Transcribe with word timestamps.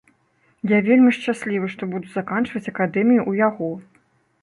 Я 0.71 0.79
вельмі 0.87 1.11
шчаслівы, 1.17 1.69
што 1.75 1.83
буду 1.93 2.07
заканчваць 2.17 2.65
акадэмію 2.75 3.21
ў 3.25 3.47
яго. 3.47 3.73